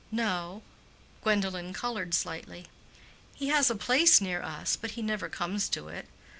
[0.11, 0.63] "No."
[1.23, 2.65] (Gwendolen colored slightly.)
[3.35, 6.07] "He has a place near us, but he never comes to it.